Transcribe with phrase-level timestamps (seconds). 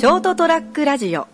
[0.00, 1.28] ショートトラックラジオ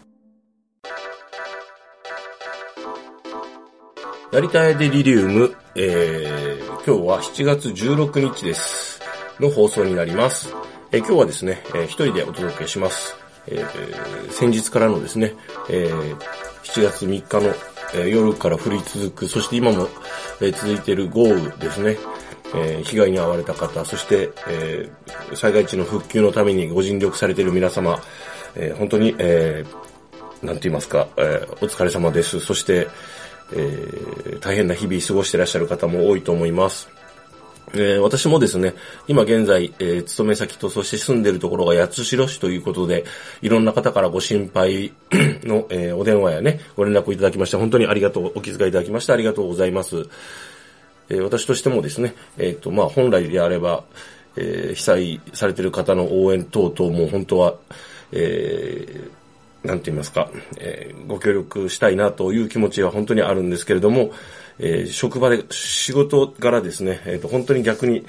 [4.33, 9.01] 成田エデリリウム、えー、今日は7月16日です。
[9.39, 10.53] の放送になります。
[10.91, 13.15] えー今日はですね、えー一人でお届けします。
[13.47, 15.35] えー先日からのですね、
[15.71, 16.17] えー
[16.65, 17.55] 7月3日の、
[17.95, 19.87] えー夜から降り続く、そして今も、
[20.41, 21.99] えー続いている豪雨ですね。
[22.53, 28.01] えー被害に遭われた方、そして、えー災害地の復旧のためにご尽力されている皆様、
[28.57, 29.87] えー本当に、えー
[30.45, 32.41] なんて言いますか、えーお疲れ様です。
[32.41, 32.89] そして、
[33.53, 36.89] えー大変な日々過ごしていらっしゃる方も多いと思います。
[37.75, 38.75] えー私もですね、
[39.09, 43.05] 今現在、えー勤め先とそして住んでいるところが八代市ということで、
[43.43, 44.93] いろんな方からご心配
[45.45, 50.07] の、えーお電話やね、ご連絡をいただきまして、本当にありがとう、お気遣いいただきましてありがとうございます。
[51.09, 53.85] え私としてもですね、えっ、と、まあ、本来であれば、
[54.37, 57.55] え被災されている方の応援等々も本当は、
[58.13, 59.11] えー
[59.67, 64.13] なんて言いますか、えーご協力したいなという気持ちは本当にあるんですけれども、
[64.59, 68.07] えー職場で仕事柄ですね、えーと、本当に逆に、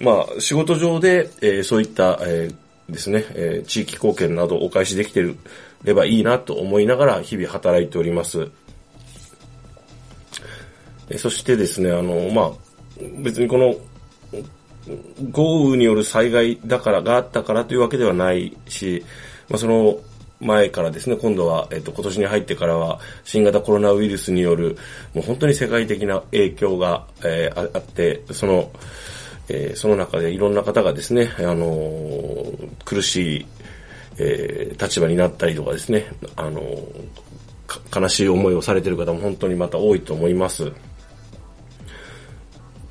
[0.00, 5.24] まあ、仕事上で、えーそういった、えーですね、えー地域貢献などお返しできて
[5.82, 8.48] ればいいなと思いながら日々働いております。
[11.10, 12.52] えそしてですね、あの、まあ、
[13.18, 13.74] 別にこの、
[15.30, 19.04] 豪雨による災害だからがあったからというわけではないし、
[19.48, 20.00] まあ、その
[20.40, 24.78] 前からですね、今度は、えっと、今年に入ってからは、新型コロナウイルスによる、
[25.14, 28.70] もう本当に世界的な影響が、えーあって、その、
[29.48, 33.46] えーその中でいろんな方がですね、あのー苦しい、
[34.18, 36.60] えー立場になったりとかですね、あの
[37.94, 40.72] 悲しい思いをされている方も本当にまた多いと思います。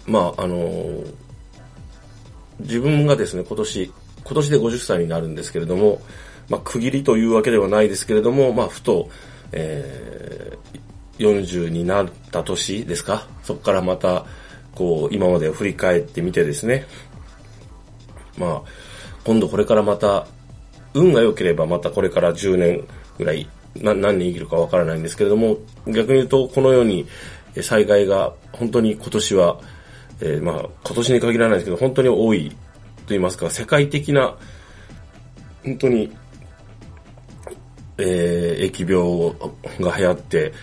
[0.05, 1.03] まあ、あの
[2.59, 3.91] 自分がですね、今年、
[4.23, 6.01] 今年で50歳になるんですけれども、
[6.49, 9.09] まあ、区切りというわけではないですけれども、まあ、ふと、
[9.51, 10.79] えー
[11.19, 13.27] 40になった年ですか？
[13.43, 14.25] そこからまた、
[14.73, 16.85] こう、今までを振り返ってみてですね、
[18.37, 18.69] まあ、
[19.25, 20.27] 今度これからまた、
[20.93, 22.87] 運が良ければまたこれから10年
[23.17, 27.05] ぐらい、な何年生きるかわからないんですけれども、逆に言うと、このように、
[27.61, 29.59] 災害が本当に今年は、
[30.21, 32.55] えーまあ、今年に限らないですけど、本当に多いと
[33.09, 34.35] 言いますか、世界的な、
[35.63, 36.11] 本当に、
[37.97, 39.33] えー疫病
[39.79, 40.53] が流行って、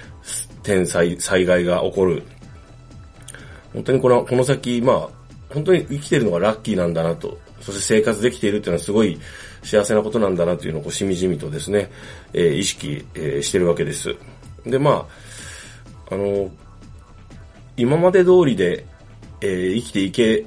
[0.63, 2.23] 天災、災害が起こる。
[3.73, 5.09] 本当にこの、この先、まあ、
[5.53, 9.19] 本当に生きてるのがラッキーなんだなと、そして生活できているっていうのはすごい
[9.63, 11.91] 幸せなことなんだなというのをこうしみじみとですね、
[12.33, 14.15] えー意識、えーしてるわけです。
[14.65, 15.07] で、ま
[16.11, 16.51] あ、あの、
[17.77, 18.87] 今まで通りで、
[19.41, 20.47] えー生きていけ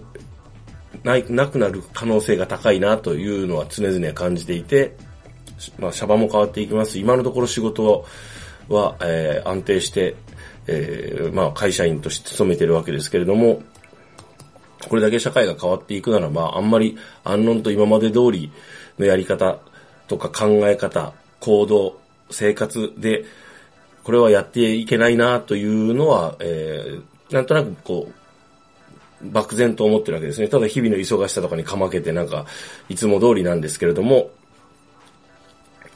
[1.03, 4.95] ない、なくなる可能性が高いなというのは常々感じていて、
[5.77, 6.99] まあ、シャバも変わっていきます。
[6.99, 8.05] 今のところ仕事
[8.67, 10.15] は、えー安定して、
[10.67, 13.61] えーまあ、会社員として勤めてるわけですけれども、
[14.87, 18.51] これだけ社会が変わっていくならば、あんまり安穏と今まで通り
[18.97, 19.59] のやり方
[20.07, 21.99] とか考え方、行動、
[22.31, 23.25] 生活で、
[24.03, 27.01] これはやっていけないなというのは、えー
[27.33, 28.13] なんとなくこう、
[29.21, 30.47] 漠然と思ってるわけですね。
[30.47, 32.45] ただ日々の忙しさとかにかまけてなんか、
[32.87, 34.29] いつも通りなんですけれども、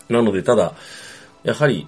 [0.10, 0.74] なのでただ、
[1.44, 1.88] やはり、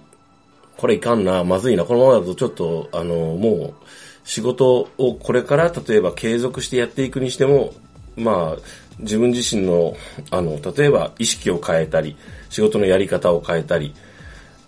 [0.78, 3.86] これいかんな、まずいな、このままだとちょっと、あの、もう、
[4.24, 7.74] 仕事をこれから例えば継続してやっていくにしても、
[8.18, 8.62] まあ、
[9.00, 9.96] 自分自身の、
[10.32, 12.18] あの、例えば意識を変えたり、
[12.50, 13.94] 仕事のやり方を変えたり、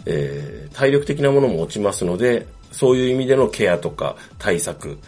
[0.06, 5.00] えー体力的なものも落ちますので、そういう意味でのケアとか対策、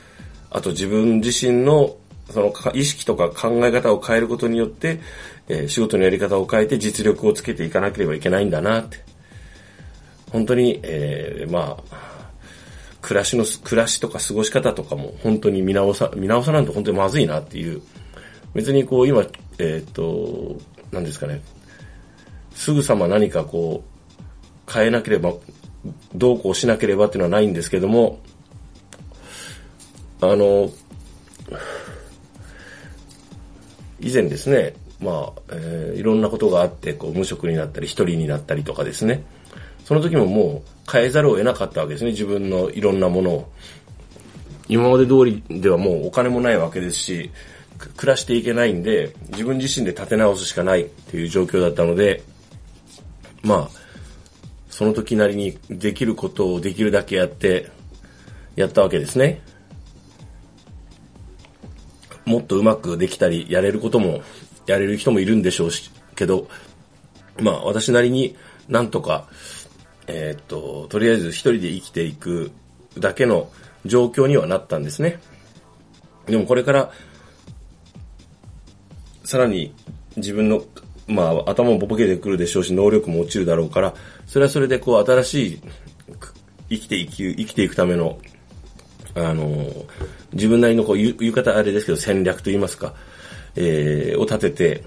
[0.51, 1.97] あと自分自身の
[2.29, 4.99] その意識とか考え方を変えることによって、
[5.47, 8.97] えー仕事のやり方を変えて実力をつけていかなければいけないんだなって。
[10.31, 12.19] 本当に、えーまあ、
[13.01, 17.81] 暮らしの、暮らしとか過ごし方とかも本当に見直さ、見直さないと本当にまずいなっていう。
[18.53, 19.25] 別にこう今、
[19.57, 20.57] えっ、と、
[20.91, 21.41] 何ですかね。
[22.53, 23.84] すぐさま何かこ
[24.67, 25.34] う、変えなければ、
[26.13, 28.19] どうこうしなければっていうのはないんですけども、
[30.21, 30.69] あの、
[33.99, 39.23] 以前ですね、まあ、えーいろんなことがあって、こう、無職になったり、一人になったりとかですね。
[39.85, 43.51] その時ももう変えざるを得なかったわけですね、自分のいろんなものを。
[44.67, 47.31] 今まで通りではもうお金もないわけですし、
[47.97, 52.21] 暮らしていけないんで、自分自身で立て直すしかないっていう状況だったので、
[53.41, 53.79] まあ、
[54.69, 57.69] その時なりにできることをできるだけやって、
[58.55, 59.41] やったわけですね。
[62.29, 64.22] もっとうまくできたり、やれることも、
[64.67, 66.47] やれる人もいるんでしょうし、けど、
[67.40, 68.35] まあ私なりに
[68.67, 69.28] なんとか、
[70.05, 72.52] えー、っと、とりあえず一人で生きていく
[72.99, 73.49] だけの
[73.84, 75.20] 状況にはなったんですね。
[76.28, 76.91] でもこれから、
[79.23, 79.73] さらに
[80.16, 80.64] 自分の、
[81.08, 83.96] まあ頭もボケてくるでしょうし、能力も落ちるだろうから、
[84.28, 85.61] それはそれでこう新しい
[86.70, 88.20] 生きていく、生きていくための、
[89.16, 89.67] あの、
[90.34, 92.94] 自分なりのこう言い方あれですけど戦略と言いますか、
[93.56, 94.84] えー、を立てて、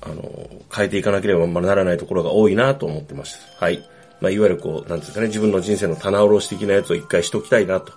[0.00, 3.38] あの、変えていかなければならないところが多いなと思ってます。
[3.58, 3.88] はい。
[4.20, 7.92] まあ、いわゆるこう、なんですかね、自分の人生の棚卸し的なやつを一回しときたいな、と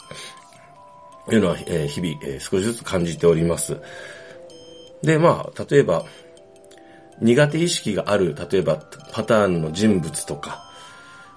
[1.31, 3.77] いうのは、えー、日々、えー、少しずつ感じております。
[5.01, 6.03] で、まあ、例えば、
[7.21, 8.77] 苦手意識がある、例えば、
[9.11, 10.63] パターンの人物とか、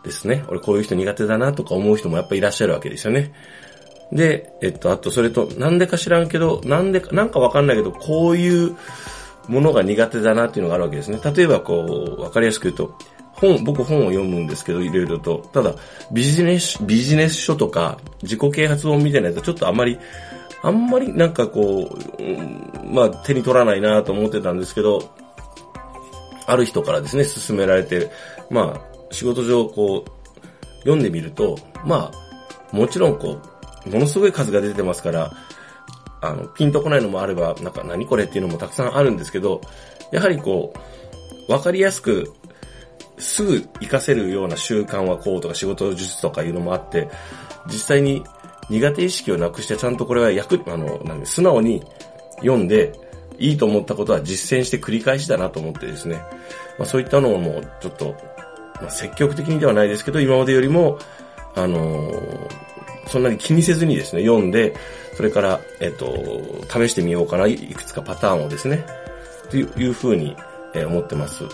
[0.02, 0.44] ですね。
[0.48, 3.32] 俺こういう人苦手だなとか思う人もやっぱいらっしゃるわけですよね。
[4.12, 8.76] で、えっと、あとそれと、なんでか知らんけど、なんでか、なんかわかんないけど、こういう
[9.48, 11.20] ものが苦手だなっていうのがあるわけですね。
[11.22, 12.94] 例えばこう、わかりやすく言うと、
[13.32, 15.48] 本、僕本を読むんですけど、いろいろと。
[15.52, 15.74] ただ、
[16.10, 19.98] ビジネス、ビジネス書とか、自己啓発本みたいなやつちょっとあんまり、
[20.62, 25.12] あんまりなんかこう、うん、まあ手に取らないなと思ってたんですけど、
[26.46, 28.10] ある人からですね、勧められて、
[28.50, 33.40] まあ、仕事上こう、読んでみると、まあ、もちろんこ
[33.86, 35.32] う、ものすごい数が出てますから、
[36.20, 39.60] あの、ピンとこないのもあれば、なんか何これっていうのもたくさんあるんですけど、
[40.12, 40.72] やはりこ
[41.48, 42.34] う、わかりやすく
[43.18, 47.08] すぐ活かせるような習慣はこうとか仕事術とかいうのもあって、
[47.66, 48.22] 実際に
[48.70, 51.82] 苦手意識をなくしてちゃんとこれは役、あの、なん素直に
[52.38, 52.92] 読んで、
[53.40, 56.16] いいと思ったことは実践して繰り返しだなと思ってですね。
[56.76, 58.16] まあそういったのもちょっと、
[58.80, 60.98] まあ積極的にではないですけど、今までよりも、
[61.54, 64.74] あのー、そんなに気にせずにですね、読んで、
[65.16, 68.84] それから、えっと、試してみようかな、いくつかパターンをですね、
[69.50, 70.36] というふうに、
[70.74, 71.44] え思ってます。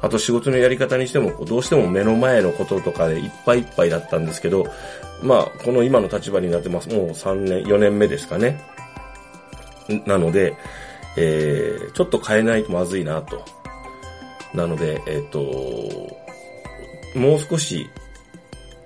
[0.00, 4.66] あと仕事のやり方にしても、どうしても目の前のこととかでいっぱいいっぱいだったんですけど、
[5.22, 6.88] まあ、この今の立場になってます。
[6.88, 8.60] もう3年、4年目ですかね。
[10.06, 10.56] なので、
[11.16, 13.42] えー、ちょっと変えないとまずいなと。
[14.54, 16.27] なので、えっ、ー、と、
[17.18, 17.88] もう少し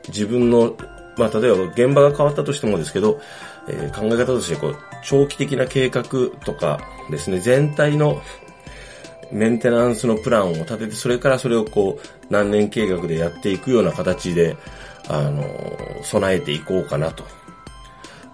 [0.09, 0.77] 自分の、
[1.17, 3.21] まあ、例えば現場が変わったとしてもですけど、
[3.69, 6.05] えー、考え方としてこう、長期的な計画
[6.45, 6.81] とか
[7.11, 8.21] ですね、全体の
[9.31, 14.57] メンテナンスのプランを立てて、それからそれをこう、何年計画でやっていくような形で、
[15.09, 15.45] あの、
[16.03, 17.25] 備えていこうかなと。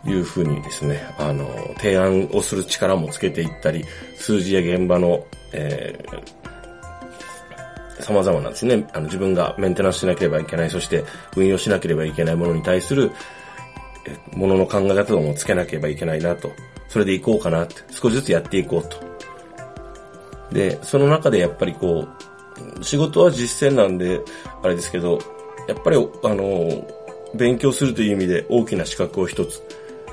[0.07, 3.85] いうふうにですね、あの、提案をする力もつけていったり、
[4.17, 6.58] 数字や現場の、えー、
[8.01, 11.05] 様々なんですね、あの自分がメンテナンスしなければいけない、そして
[11.37, 13.13] 運用しなければいけないものに対する、
[14.33, 16.51] ものの考え方をもつけなければいけないなと。
[16.89, 18.97] それでいこうかなって、少しずつやっていこうと。
[20.53, 22.09] で、その中でやっぱりこ
[22.81, 24.21] う、仕事は実践なんで、
[24.63, 25.19] あれですけど、
[25.69, 26.87] やっぱり、あの、
[27.35, 29.63] 勉強するという意味で大きな資格を一つ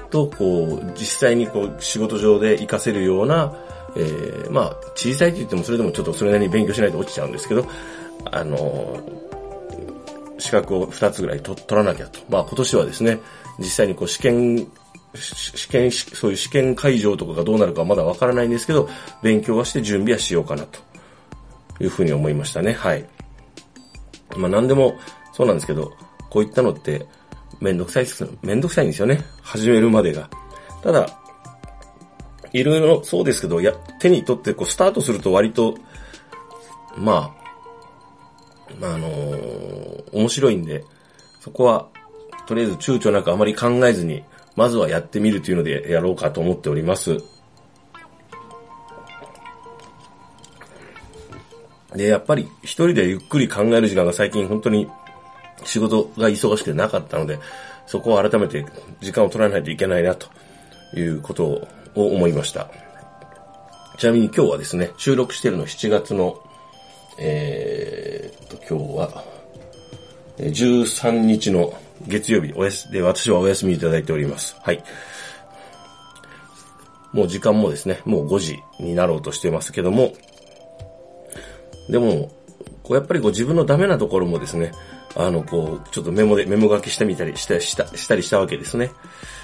[0.10, 3.54] と、こう、実際にこう、仕事上で活かせるような、
[3.98, 7.68] えー、まあ、小さいと言ってもそれでもちょっとそれなりに勉強しないと落ちちゃうんですけど、
[8.32, 9.00] あの、
[10.38, 12.20] 資格を二つぐらい取らなきゃと。
[12.30, 13.20] まあ今年はですね、
[13.60, 14.68] 実際にこう試験
[15.16, 18.90] 試験、そういう試験会場とかがどうなるかはまだわからないんですけど、
[19.22, 20.80] 勉強はして準備はしようかなと
[21.80, 22.74] いうふうに思いましたね。
[22.74, 23.06] はい。
[24.36, 24.98] まあ何でも
[25.34, 25.94] そうなんですけど、
[26.30, 27.06] こういったのって
[27.62, 28.28] めんどくさいです。
[28.42, 29.24] めんどくさいんですよね。
[29.42, 30.30] 始めるまでが。
[30.84, 31.08] ただ、
[32.56, 35.76] いろいろそうですけど、や、手に取ってこうスタートすると割と、
[36.98, 37.46] まあ、
[38.80, 40.86] まあ、あのー、面白いんで、
[41.42, 41.90] そこは、
[42.48, 44.24] とりあえず躊躇なくあまり考えずに、
[44.56, 47.18] まずはやってみるというのでやろうかと思っております。
[51.94, 54.88] で、やっぱり一人でゆっくり考える時間が最近本当に
[55.66, 57.38] 仕事が忙しくてなかったので、
[57.86, 58.66] そこを改めて
[59.02, 60.28] 時間を取らないといけないなと
[60.98, 62.70] いうことをを思いました。
[63.98, 66.38] ちなみに今日はですね、収録してるの7月の、
[67.18, 69.24] えー、と、今日は、
[70.38, 71.74] 13日の
[72.08, 74.56] 月曜日おやす、で、私はお休みいただいております。
[74.62, 74.84] はい。
[77.14, 80.14] もう時間もですね、もう5時になろうとしてますけども、
[81.90, 82.32] でも、
[82.84, 84.74] こうやっぱりこう自分のダメなところもですね、
[85.16, 88.92] あの、こう、ちょっとメモで、メモ書きしてみたりした、した、したりしたわけですね。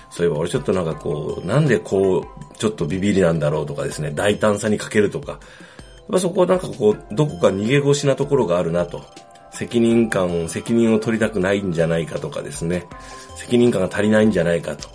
[0.09, 5.39] そういえば俺ちょっとなんかこう、なんでこう、ちょっとビビりなんだろうとかですね、大胆さに欠けるとか、
[6.07, 9.01] まあ、そこはなんかこう、どこか逃げ腰なところがあるなと。
[9.51, 12.85] 責任感、責任を取りたくないんじゃないかとかですね。
[13.35, 14.89] 責任感が足りないんじゃないかと。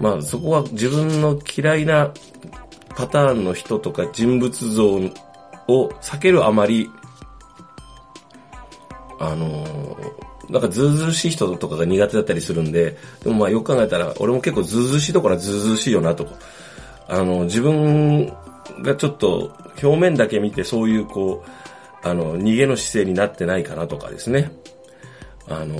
[0.00, 2.12] まあそこは自分の嫌いな
[2.96, 4.86] パターンの人とか人物像
[5.68, 6.90] を避けるあまり、
[9.20, 16.26] あのー、なんかずうずうしい人とかが苦手だったりするんで、でもまあよく考えたら、俺も結構ずうずうしいところはずうずうしいよなと。
[17.06, 18.26] あの、自分
[18.82, 24.50] がちょっと表面だけ見てそういうこう、あの、逃げの姿勢になってないかなとかですね。
[25.48, 25.76] あの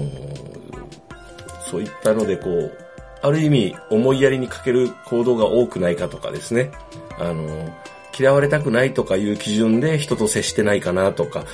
[1.71, 2.77] そういったのでこう、
[3.23, 6.73] ある意味思いやりに欠ける行動が多くないかとかですね。
[7.19, 7.73] あの
[8.19, 11.45] 嫌われたくないとかいう基準で人と接してないかなとか、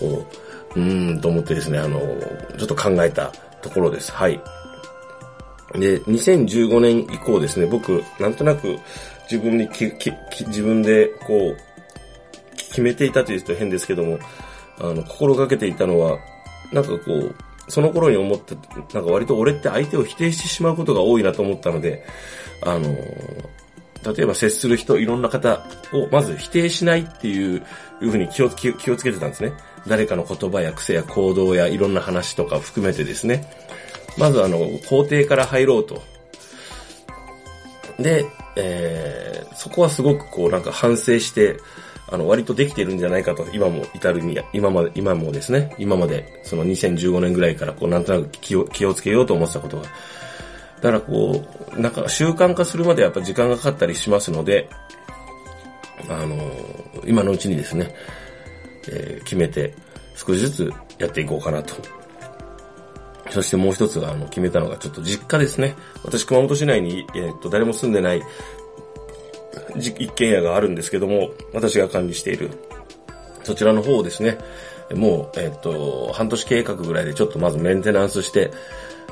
[0.00, 0.47] こう、
[0.78, 2.00] うんと思ってですね、あの、
[2.56, 4.12] ちょっと考えたところです。
[4.12, 4.40] はい。
[5.74, 8.78] で、2015年以降ですね、僕、なんとなく
[9.30, 10.12] 自分にき、き、
[10.46, 11.56] 自分でこう、
[12.56, 14.18] 決めていたというと変ですけども、
[14.78, 16.18] あの、心がけていたのは、
[16.72, 17.34] なんかこう、
[17.68, 18.54] その頃に思って、
[18.94, 22.04] なんか割と俺って相手を否定してしまうことが多いなと思ったので、
[22.62, 22.96] あの、
[24.04, 27.62] 例えば接する人、いろんな方をまず否定しないっていう
[28.00, 29.52] ふうに気を気をつけてたんですね。
[29.86, 33.50] 誰かの言葉や癖や行動やいろんな話とか含めてですね。
[34.16, 36.02] まずあの、肯定から入ろうと。
[37.98, 38.26] で、
[38.56, 41.56] えー、そこはすごくこうなんか反省して、
[42.10, 49.84] あの、割とできてるんじゃないかと、今も至るに、今まで、今もですね、今まで、その2015年ぐらいからこうなんとなく気を、気をつけようと思ってたことが。
[50.80, 51.44] だからこ
[51.76, 54.68] う、なんか習慣化するまでやっぱ時間がかかったりしますので、
[56.08, 56.36] あの、
[57.06, 57.94] 今のうちにですね、
[58.90, 59.74] えー、決めて
[60.14, 61.74] 少しずつやっていこうかなと
[63.30, 65.74] そしてもう一つあの決めたのがちょっと実家ですね。
[66.02, 68.22] 私熊本市内に、えー、っと誰も住んでない
[69.76, 72.50] 一軒家があるんですけども、私が管理している
[73.44, 74.38] そちらの方をですね、
[74.94, 78.50] もう、え、っと、半年計画ぐらいでちょっとまずメンテナンスして、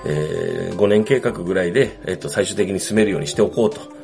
[0.09, 3.97] えー、5年計画ぐらいで、え、っと、最終的に住めるようにしておこうと。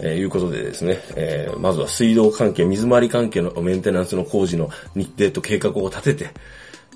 [0.00, 6.30] えー、いうことでですね、えー、まずは水道関係、水回り関係のメンテナンスの工事の日程と計画を立てて、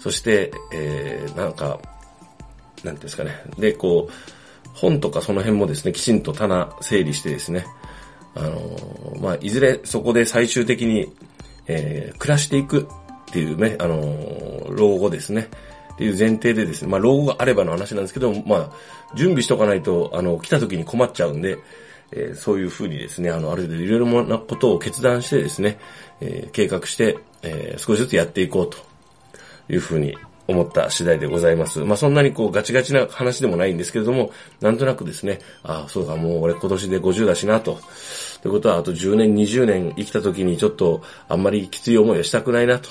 [0.01, 1.81] そして、えー、なんか、
[2.85, 3.33] なんですかね。
[3.59, 4.13] で、こう、
[4.75, 7.67] 本とかその辺もですね、きちんと棚整理してですね、
[8.35, 11.13] あのまあ、いずれそこで最終的に、
[11.67, 12.89] えー、暮らしていく
[13.29, 15.49] っていうね、あの老後ですね。
[15.93, 18.71] っていう前提でですね、まあ、老後があればの話なんですけど、まあ、
[19.15, 21.59] 準備しとかないと、あの、来た時に困っちゃうんで、
[22.13, 25.79] えー、そういうふうにですね、あの、ある程度いろいろなことを決断してですね、
[26.21, 28.79] えー、計画して、えー、少しずつやっていこうと
[29.73, 31.81] いうふうに思った次第でございます。
[31.81, 37.79] まあ、そんなにこうガチガチな話でもないんですけれども、なんとなくですね、ああ、そうか、もう俺今年で50だしなと。
[38.43, 42.91] ということは、あと10年、20年生きた時にちょっとあんまりきつい思いをしたくないなと。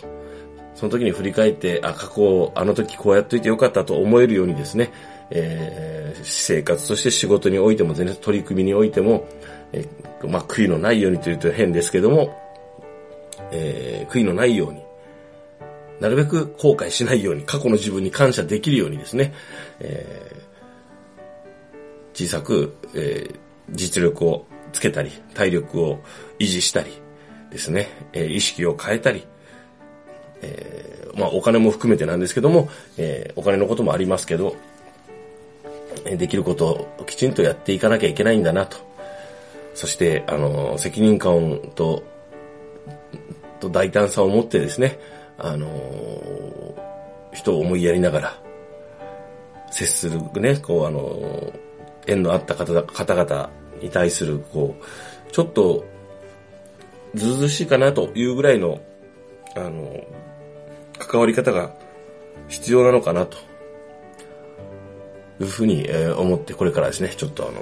[0.81, 4.91] その時に振り返って、あ、過去、あの時こうやっといてよかったと思えるようにですね、
[5.29, 9.27] えー、生活として仕事においても、全然取り組みにおいても、
[9.73, 12.35] えー、まあ、悔いのないようにというと変ですけども、
[13.51, 14.81] えー、悔いのないように、
[15.99, 19.35] なるべく後悔しないように、過去の自分に感謝できるようにですね、
[19.81, 23.35] えー、小さく、えー、
[23.69, 25.99] 実力をつけたり、体力を
[26.39, 26.89] 維持したり
[27.51, 29.27] ですね、えー、意識を変えたり、
[30.41, 34.55] えー、まあお金も含めてなんですけども、えー、お金のこともありますけど、
[36.03, 38.77] できることをきちんとやっていかなきゃいけないんだなと。
[39.73, 42.03] そして、あの、責任感と、
[43.59, 44.99] と大胆さを持ってですね、
[45.37, 45.67] あの、
[47.33, 48.41] 人を思いやりながら、
[49.69, 51.53] 接するね、こう、あの、
[52.07, 53.49] 縁のあった方方々
[53.81, 55.85] に対する、こう、ちょっと、
[57.15, 58.79] ずうずしいかなというぐらいの、
[59.55, 60.03] あの、
[61.05, 61.71] 関わり方が
[62.47, 63.37] 必要なのかなと、
[65.39, 67.61] いうふうに、え、思って、これからですね、ちょっとあの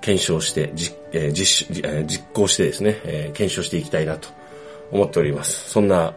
[0.00, 1.68] 検証して、実、えー、実、
[2.06, 4.28] 実行してですね、え、検証していきたいなと
[4.92, 5.70] 思っております。
[5.70, 6.14] そんな、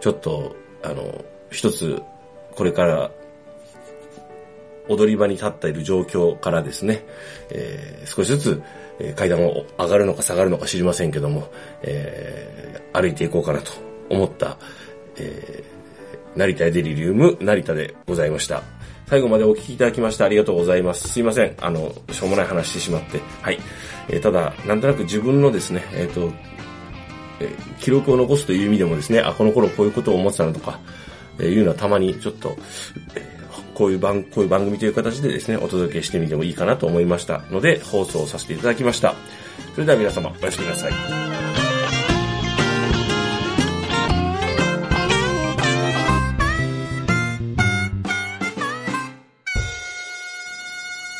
[0.00, 2.02] ちょっと、あの、一つ、
[2.54, 3.10] これから、
[4.88, 7.04] 踊り場に立っている状況からですね、
[7.50, 8.62] えー、少しずつ、
[8.98, 11.48] え、階段を上がるのか下がるのか知りませんけども、
[11.82, 13.70] えー、歩いていこうかなと
[14.08, 14.58] 思った、
[15.20, 18.62] えー、成田デリリウム成田でございました。
[19.06, 21.08] 最後までお聞きいただきましてありがとうございます。
[21.08, 21.56] すいません。
[21.60, 23.20] あの、しょうもない話してしまって。
[23.42, 23.58] はい。
[24.08, 26.32] えー、ただ、なんとなく自分のですね、えっ、ー、と、
[27.40, 27.48] え
[27.80, 30.78] 記録を残すという意味でもですね、あ、この頃こういうことを思ってたのとか、
[31.40, 32.56] えいうのはたまにちょっと、
[33.14, 33.40] え
[33.74, 39.14] こういう番、こういう番組という形でですね、お届けしてみてもいいかなと思いましたので、放送させていただきました。
[39.74, 41.39] それでは皆様、おやすみなさい。